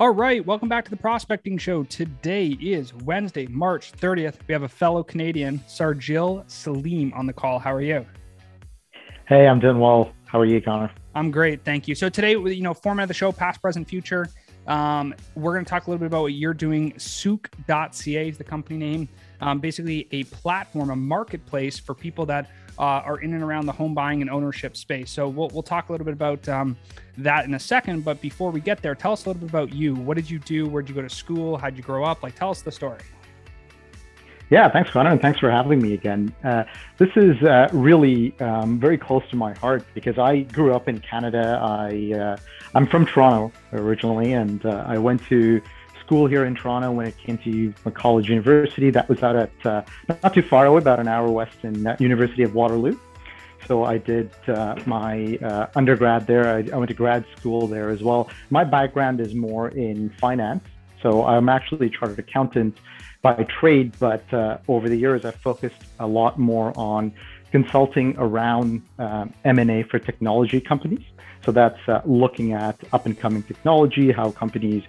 [0.00, 1.82] All right, welcome back to the Prospecting Show.
[1.82, 4.36] Today is Wednesday, March 30th.
[4.46, 7.58] We have a fellow Canadian, Sharjil Salim, on the call.
[7.58, 8.06] How are you?
[9.26, 10.12] Hey, I'm doing well.
[10.26, 10.92] How are you, Connor?
[11.16, 11.96] I'm great, thank you.
[11.96, 14.28] So today, you know, format of the show, past, present, future.
[14.68, 16.92] Um, we're going to talk a little bit about what you're doing.
[16.92, 19.08] Souqh.ca is the company name.
[19.40, 23.72] Um, basically, a platform, a marketplace for people that uh, are in and around the
[23.72, 25.10] home buying and ownership space.
[25.10, 26.76] So we'll, we'll talk a little bit about um,
[27.16, 28.04] that in a second.
[28.04, 29.94] But before we get there, tell us a little bit about you.
[29.94, 30.68] What did you do?
[30.68, 31.56] Where'd you go to school?
[31.56, 32.22] How'd you grow up?
[32.22, 33.00] Like, tell us the story.
[34.50, 36.34] Yeah, thanks, Connor, and thanks for having me again.
[36.42, 36.64] Uh,
[36.96, 41.00] this is uh, really um, very close to my heart because I grew up in
[41.00, 41.60] Canada.
[41.62, 42.36] I uh,
[42.74, 45.60] I'm from Toronto originally, and uh, I went to
[46.00, 48.88] school here in Toronto when it came to College University.
[48.88, 49.82] That was out at uh,
[50.22, 52.98] not too far away, about an hour west in uh, University of Waterloo.
[53.66, 54.30] So I did
[54.86, 56.48] my undergrad there.
[56.48, 58.30] I, I, went to grad school there as well.
[58.48, 60.64] My background is more in finance.
[61.02, 62.78] So I'm actually a chartered accountant
[63.22, 67.12] by trade, but uh, over the years I've focused a lot more on
[67.50, 71.04] consulting around um, M&A for technology companies.
[71.44, 74.82] So that's uh, looking at up and coming technology, how companies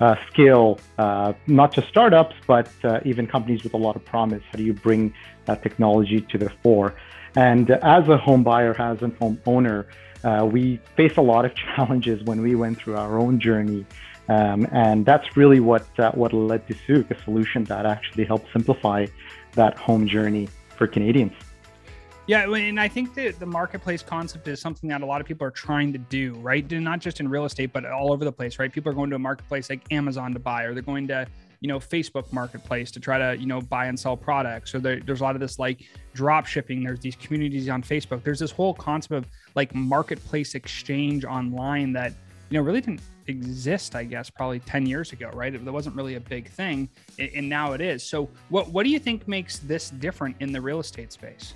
[0.00, 4.42] uh, scale uh, not just startups, but uh, even companies with a lot of promise.
[4.50, 5.14] How do you bring
[5.46, 6.94] that technology to the fore?
[7.36, 9.86] And as a home buyer, as a home owner,
[10.22, 13.84] uh, we face a lot of challenges when we went through our own journey.
[14.28, 18.50] Um, and that's really what uh, what led to Souqh, a solution that actually helped
[18.52, 19.06] simplify
[19.52, 21.34] that home journey for Canadians.
[22.26, 25.46] Yeah, and I think that the marketplace concept is something that a lot of people
[25.46, 26.68] are trying to do, right?
[26.70, 28.72] Not just in real estate, but all over the place, right?
[28.72, 31.26] People are going to a marketplace like Amazon to buy, or they're going to,
[31.60, 34.72] you know, Facebook Marketplace to try to, you know, buy and sell products.
[34.72, 35.82] so there, there's a lot of this like
[36.14, 36.82] drop shipping.
[36.82, 38.24] There's these communities on Facebook.
[38.24, 42.14] There's this whole concept of like marketplace exchange online that,
[42.48, 45.54] you know, really didn't exist, I guess, probably 10 years ago, right?
[45.54, 48.02] It wasn't really a big thing, and now it is.
[48.02, 51.54] So, what what do you think makes this different in the real estate space?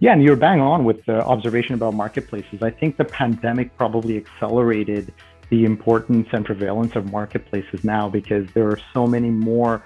[0.00, 2.62] Yeah, and you're bang on with the observation about marketplaces.
[2.62, 5.12] I think the pandemic probably accelerated
[5.48, 9.84] the importance and prevalence of marketplaces now because there are so many more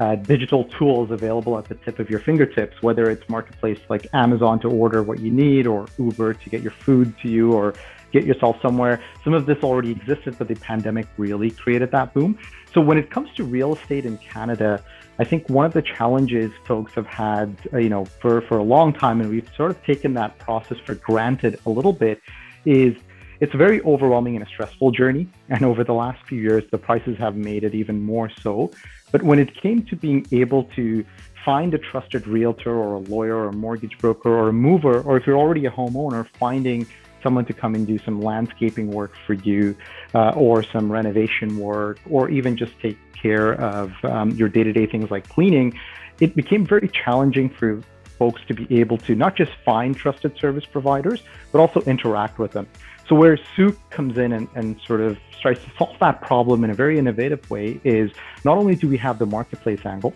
[0.00, 4.60] uh, digital tools available at the tip of your fingertips, whether it's marketplace like Amazon
[4.60, 7.74] to order what you need or Uber to get your food to you or
[8.12, 9.02] get yourself somewhere.
[9.24, 12.38] Some of this already existed, but the pandemic really created that boom.
[12.72, 14.82] So when it comes to real estate in Canada,
[15.18, 18.62] I think one of the challenges folks have had, uh, you know, for, for a
[18.62, 22.20] long time, and we've sort of taken that process for granted a little bit,
[22.64, 22.94] is
[23.40, 25.28] it's a very overwhelming and a stressful journey.
[25.48, 28.70] And over the last few years, the prices have made it even more so.
[29.10, 31.04] But when it came to being able to
[31.44, 35.16] find a trusted realtor or a lawyer or a mortgage broker or a mover, or
[35.16, 36.86] if you're already a homeowner, finding
[37.22, 39.76] someone to come and do some landscaping work for you
[40.14, 45.10] uh, or some renovation work or even just take care of um, your day-to-day things
[45.10, 45.78] like cleaning
[46.20, 47.80] it became very challenging for
[48.18, 52.52] folks to be able to not just find trusted service providers but also interact with
[52.52, 52.66] them.
[53.08, 56.70] So where Souqh comes in and, and sort of tries to solve that problem in
[56.70, 58.10] a very innovative way is
[58.44, 60.12] not only do we have the marketplace angle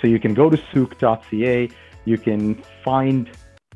[0.00, 1.68] so you can go to souqh.ca
[2.04, 3.30] you can find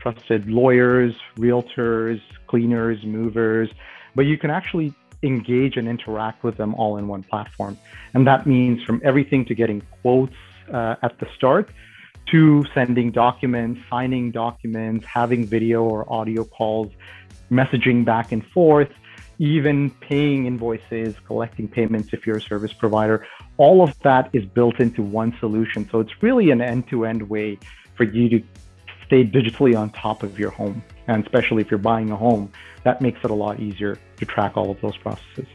[0.06, 3.68] trusted lawyers, realtors, cleaners, movers,
[4.14, 4.94] but you can actually
[5.24, 7.76] engage and interact with them all in one platform.
[8.14, 10.36] And that means from everything to getting quotes
[10.72, 11.70] uh, at the start
[12.26, 16.92] to sending documents, signing documents, having video or audio calls,
[17.50, 18.92] messaging back and forth,
[19.38, 23.26] even paying invoices, collecting payments if you're a service provider.
[23.56, 25.88] All of that is built into one solution.
[25.90, 27.58] So it's really an end to end way
[27.96, 28.44] for you to
[29.06, 30.82] stay digitally on top of your home.
[31.08, 32.50] And especially if you're buying a home,
[32.82, 35.46] that makes it a lot easier to track all of those processes.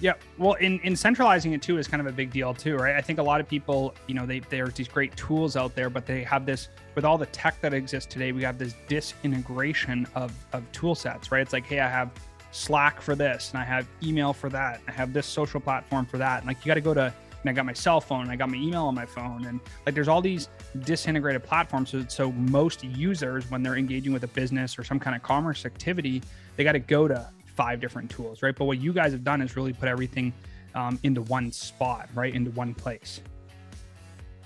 [0.00, 2.94] Yeah, well, in, in centralizing it too is kind of a big deal too, right?
[2.94, 5.90] I think a lot of people, you know, they there's these great tools out there,
[5.90, 8.30] but they have this with all the tech that exists today.
[8.30, 11.42] We have this disintegration of of tool sets, right?
[11.42, 12.10] It's like, hey, I have
[12.52, 16.18] Slack for this, and I have email for that, I have this social platform for
[16.18, 17.12] that, and like you got to go to
[17.42, 19.44] and I got my cell phone and I got my email on my phone.
[19.46, 20.48] And like there's all these
[20.80, 21.90] disintegrated platforms.
[21.90, 25.64] So, so most users, when they're engaging with a business or some kind of commerce
[25.64, 26.22] activity,
[26.56, 28.54] they got to go to five different tools, right?
[28.54, 30.32] But what you guys have done is really put everything
[30.74, 32.34] um, into one spot, right?
[32.34, 33.20] Into one place.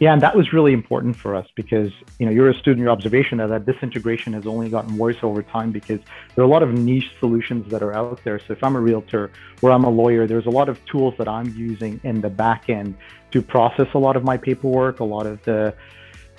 [0.02, 2.80] Yeah, and that was really important for us because you know you're a student.
[2.82, 6.00] Your observation that that disintegration has only gotten worse over time because
[6.34, 8.40] there are a lot of niche solutions that are out there.
[8.40, 9.30] So if I'm a realtor
[9.62, 12.68] or I'm a lawyer, there's a lot of tools that I'm using in the back
[12.68, 12.96] end
[13.30, 15.72] to process a lot of my paperwork, a lot of the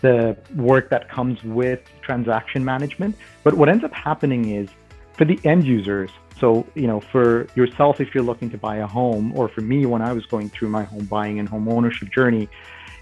[0.02, 3.16] the work that comes with transaction management.
[3.46, 4.68] But what ends up happening is
[5.14, 8.88] for the end users, So, you know, for yourself, if you're looking to buy a
[8.88, 12.12] home, or for me, when I was going through my home buying and home ownership
[12.12, 12.50] journey,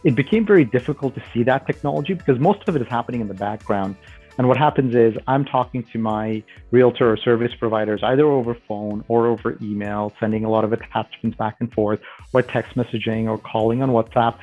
[0.04, 3.28] it became very difficult to see that technology because most of it is happening in
[3.28, 3.96] the background.
[4.38, 9.04] And what happens is I'm talking to my realtor or service providers either over phone
[9.08, 12.00] or over email, sending a lot of attachments back and forth,
[12.34, 14.38] or text messaging or calling on WhatsApp.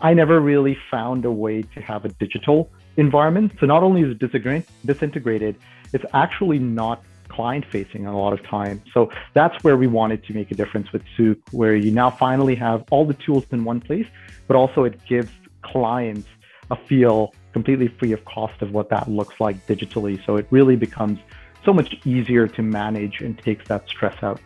[0.00, 3.52] I never really found a way to have a digital environment.
[3.60, 4.18] So not only is it
[4.84, 5.56] disintegrated,
[5.92, 8.82] it's actually not client facing a lot of time.
[8.92, 12.54] So that's where we wanted to make a difference with Souqh, where you now finally
[12.56, 14.06] have all the tools in one place,
[14.46, 15.30] but also it gives
[15.62, 16.28] clients
[16.70, 20.24] a feel completely free of cost of what that looks like digitally.
[20.26, 21.18] So it really becomes
[21.64, 24.40] so much easier to manage and takes that stress out.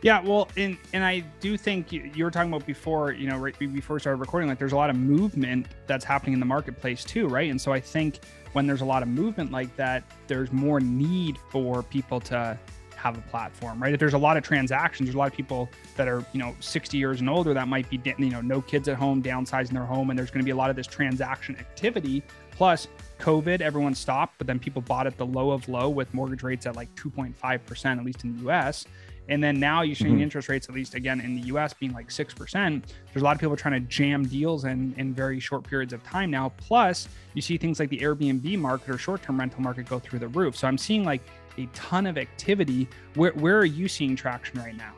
[0.00, 3.36] Yeah, well, and and I do think you, you, were talking about before, you know,
[3.36, 6.46] right before we started recording, like there's a lot of movement that's happening in the
[6.46, 7.50] marketplace too, right?
[7.50, 8.20] And so I think
[8.52, 12.58] when there's a lot of movement like that, there's more need for people to
[12.94, 13.92] have a platform, right?
[13.92, 16.54] If there's a lot of transactions, there's a lot of people that are, you know,
[16.60, 19.84] 60 years and older that might be, you know, no kids at home, downsizing their
[19.84, 22.22] home, and there's going to be a lot of this transaction activity.
[22.50, 22.88] Plus,
[23.20, 26.66] COVID, everyone stopped, but then people bought at the low of low with mortgage rates
[26.66, 28.84] at like 2.5%, at least in the US.
[29.28, 30.22] And then now you're seeing mm-hmm.
[30.22, 32.82] interest rates, at least again in the US, being like 6%.
[33.12, 36.02] There's a lot of people trying to jam deals in, in very short periods of
[36.02, 36.50] time now.
[36.56, 40.20] Plus, you see things like the Airbnb market or short term rental market go through
[40.20, 40.56] the roof.
[40.56, 41.20] So I'm seeing like
[41.58, 42.88] a ton of activity.
[43.14, 44.92] Where, where are you seeing traction right now?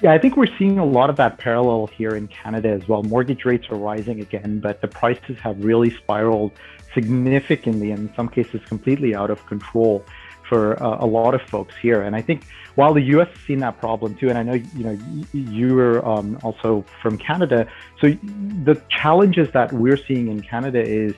[0.00, 3.02] Yeah, I think we're seeing a lot of that parallel here in Canada as well.
[3.02, 6.52] Mortgage rates are rising again, but the prices have really spiraled
[6.94, 10.04] significantly, and in some cases, completely out of control
[10.48, 12.02] for uh, a lot of folks here.
[12.02, 13.28] And I think while the U.S.
[13.28, 14.98] has seen that problem too, and I know you know
[15.32, 17.66] you were um, also from Canada,
[18.00, 18.10] so
[18.64, 21.14] the challenges that we're seeing in Canada is,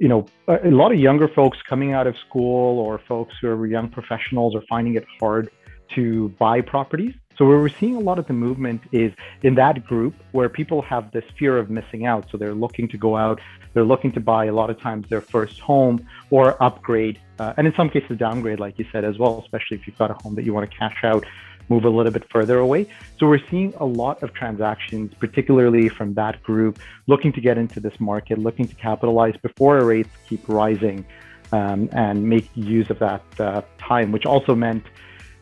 [0.00, 3.66] you know, a, lot of younger folks coming out of school or folks who are
[3.66, 5.50] young professionals are finding it hard
[5.94, 7.14] to buy properties.
[7.36, 9.12] So where we're seeing a lot of the movement is
[9.42, 12.26] in that group where people have this fear of missing out.
[12.30, 13.40] So they're looking to go out,
[13.74, 17.66] they're looking to buy a lot of times their first home or upgrade, uh, and
[17.66, 20.34] in some cases downgrade, like you said as well, especially if you've got a home
[20.34, 21.24] that you want to cash out,
[21.68, 22.86] move a little bit further away.
[23.18, 27.80] So we're seeing a lot of transactions, particularly from that group, looking to get into
[27.80, 31.04] this market, looking to capitalize before rates keep rising,
[31.52, 34.84] um, and make use of that uh, time, which also meant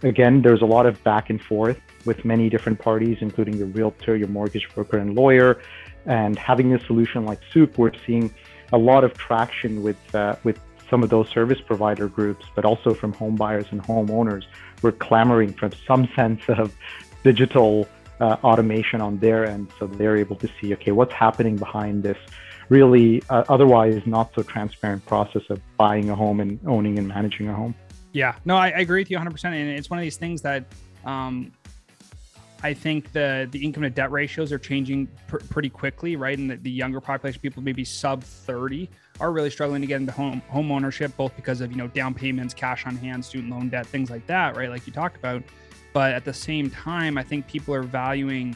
[0.02, 4.14] Again, there's a lot of back and forth with many different parties, including your realtor,
[4.16, 5.60] your mortgage broker, and lawyer.
[6.04, 8.32] And having a solution like Souqh, we're seeing
[8.72, 10.60] a lot of traction with uh, with
[10.90, 14.44] some of those service provider groups, but also from home buyers and homeowners.
[14.82, 16.74] We're clamoring for some sense of
[17.24, 17.88] digital
[18.20, 22.18] uh, automation on their end, so they're able to see, okay, what's happening behind this
[22.68, 27.48] really uh, otherwise not so transparent process of buying a home and owning and managing
[27.48, 27.74] a home.
[28.12, 29.44] Yeah, no, I, I agree with you 100%.
[29.44, 30.64] And it's one of these things that
[31.04, 31.52] um,
[32.62, 36.36] I think the the income to debt ratios are changing pr- pretty quickly, right?
[36.36, 38.88] And the, the, younger population, people maybe sub 30,
[39.20, 42.14] are really struggling to get into home home ownership, both because of you know down
[42.14, 44.70] payments, cash on hand, student loan debt, things like that, right?
[44.70, 45.42] Like you talked about.
[45.92, 48.54] But at the same time, I think people are valuing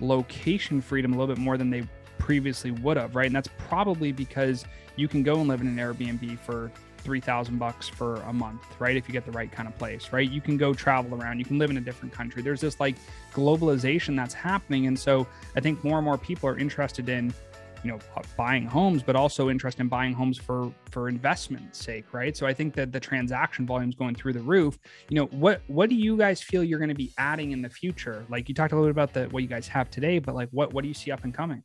[0.00, 1.86] location freedom a little bit more than they
[2.18, 3.26] previously would have, right?
[3.26, 4.64] And that's probably because
[4.96, 8.96] you can go and live in an Airbnb for 3000 bucks for a month right
[8.96, 11.44] if you get the right kind of place right you can go travel around you
[11.44, 12.94] can live in a different country there's this like
[13.34, 15.26] globalization that's happening and so
[15.56, 17.34] i think more and more people are interested in
[17.82, 17.98] you know
[18.36, 22.54] buying homes but also interest in buying homes for for investment sake right so i
[22.54, 25.94] think that the transaction volume is going through the roof you know what what do
[25.94, 28.76] you guys feel you're going to be adding in the future like you talked a
[28.76, 30.94] little bit about the what you guys have today but like what what do you
[30.94, 31.62] see up and coming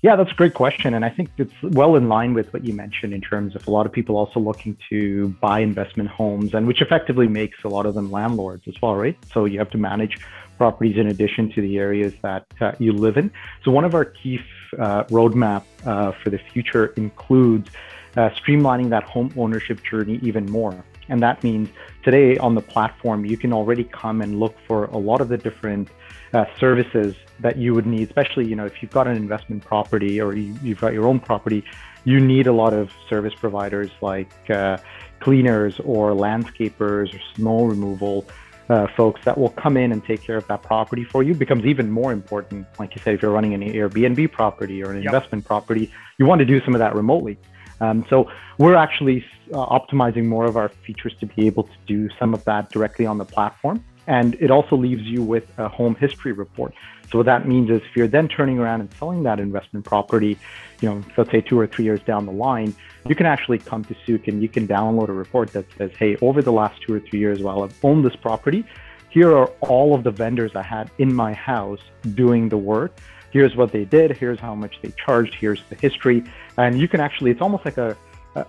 [0.00, 0.94] yeah, that's a great question.
[0.94, 3.70] And I think it's well in line with what you mentioned in terms of a
[3.70, 7.84] lot of people also looking to buy investment homes, and which effectively makes a lot
[7.84, 9.18] of them landlords as well, right?
[9.32, 10.18] So you have to manage
[10.58, 13.30] properties in addition to the areas that uh, you live in.
[13.64, 14.40] So one of our key
[14.78, 17.70] uh, roadmap uh, for the future includes
[18.16, 20.84] uh, streamlining that home ownership journey even more.
[21.08, 21.68] And that means
[22.02, 25.38] today on the platform, you can already come and look for a lot of the
[25.38, 25.88] different
[26.34, 30.20] uh, services that you would need, especially you know if you've got an investment property
[30.20, 31.64] or you, have got your own property,
[32.04, 34.76] you need a lot of service providers like uh,
[35.20, 38.26] cleaners or landscapers or snow removal.
[38.68, 41.64] Uh, folks that will come in and take care of that property for you becomes
[41.64, 42.66] even more important.
[42.78, 45.06] Like you said, if you're running an Airbnb property or an yep.
[45.06, 47.38] investment property, you want to do some of that remotely.
[47.80, 52.10] Um, so we're actually uh, optimizing more of our features to be able to do
[52.18, 53.82] some of that directly on the platform.
[54.08, 56.72] And it also leaves you with a home history report.
[57.12, 60.38] So what that means is if you're then turning around and selling that investment property,
[60.80, 62.74] you know, let's say two or three years down the line,
[63.06, 66.16] you can actually come to Souqh and you can download a report that says, hey,
[66.22, 68.64] over the last two or three years while I've owned this property,
[69.10, 71.80] here are all of the vendors I had in my house
[72.14, 72.98] doing the work.
[73.30, 74.16] Here's what they did.
[74.16, 75.34] Here's how much they charged.
[75.34, 76.24] Here's the history.
[76.56, 77.94] And you can actually, it's almost like a,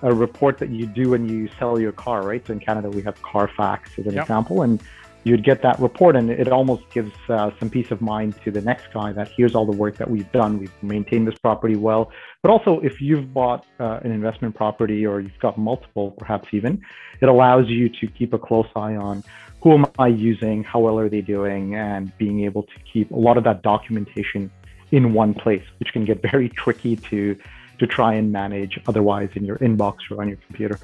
[0.01, 2.45] a report that you do when you sell your car, right?
[2.47, 4.23] So in Canada, we have Carfax as an yep.
[4.23, 4.61] example.
[4.61, 4.81] And
[5.23, 8.61] you'd get that report and it almost gives uh, some peace of mind to the
[8.61, 10.59] next guy that here's all the work that we've done.
[10.59, 12.11] We've maintained this property well.
[12.41, 16.81] But also if you've bought uh, an investment property or you've got multiple perhaps even
[17.21, 19.23] it allows you to keep a close eye on
[19.61, 23.15] who am i using how well are they doing and being able to keep a
[23.15, 24.49] lot of that documentation
[24.91, 27.35] in one place which can get very tricky to
[27.79, 30.79] to try and manage otherwise in your inbox or on your computer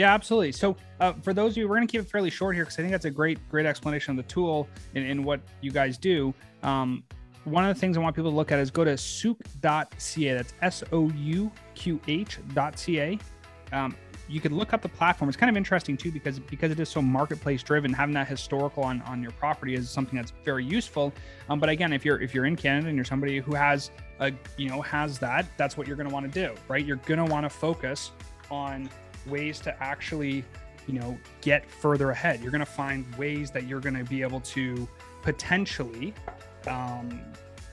[0.00, 0.52] yeah, absolutely.
[0.52, 2.78] So uh, for those of you, we're going to keep it fairly short here because
[2.78, 5.98] I think that's a great, great explanation of the tool and, and what you guys
[5.98, 6.32] do.
[6.62, 7.04] Um,
[7.44, 10.32] one of the things I want people to look at is go to souqh.ca.
[10.32, 13.18] That's S O U Q H.ca.
[13.72, 13.94] Um,
[14.26, 15.28] you could look up the platform.
[15.28, 17.92] It's kind of interesting too because because it is so marketplace driven.
[17.92, 21.12] Having that historical on on your property is something that's very useful.
[21.50, 24.32] Um, but again, if you're if you're in Canada and you're somebody who has a
[24.56, 26.86] you know has that, that's what you're going to want to do, right?
[26.86, 28.12] You're going to want to focus
[28.50, 28.88] on
[29.26, 30.44] ways to actually,
[30.86, 32.40] you know, get further ahead.
[32.40, 34.88] You're going to find ways that you're going to be able to
[35.22, 36.14] potentially,
[36.66, 37.20] um,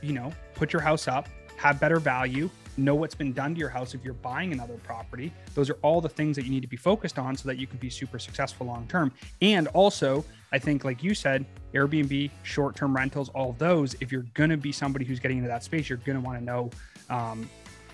[0.02, 1.28] you know, put your house up,
[1.58, 5.34] have better value, know what's been done to your house if you're buying another property.
[5.56, 7.68] Those are all the things that you need to be focused on so that you
[7.68, 9.12] can be super successful long term.
[9.42, 14.26] And also, I think, like you said, Airbnb, short term rentals, all those, if you're
[14.34, 16.70] going to be somebody who's getting into that space, you're going to want to know
[17.10, 17.50] um,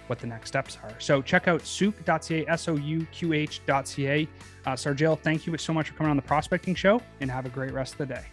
[0.07, 0.93] what the next steps are.
[0.99, 4.27] So check out souqh.ca, S O U Q H.ca.
[4.65, 4.75] Uh,
[5.15, 7.93] thank you so much for coming on the Prospecting Show and have a great rest
[7.93, 8.25] of the day.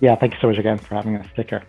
[0.00, 1.26] Yeah, thank you so much again for having us.
[1.34, 1.64] Take care.